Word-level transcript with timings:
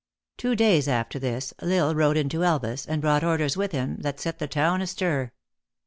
Two 0.35 0.55
days 0.55 0.87
after 0.87 1.19
this, 1.19 1.53
L 1.59 1.71
Isle 1.89 1.93
rode 1.93 2.17
into 2.17 2.39
Elvas, 2.43 2.87
and 2.87 3.03
brought 3.03 3.23
orders 3.23 3.55
with 3.55 3.71
him 3.71 3.97
that 3.97 4.19
set 4.19 4.39
the 4.39 4.47
town 4.47 4.81
astir. 4.81 5.31